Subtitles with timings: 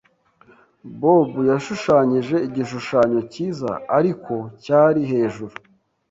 [0.99, 5.55] Bob yashushanyije igishushanyo cyiza, ariko cyari hejuru.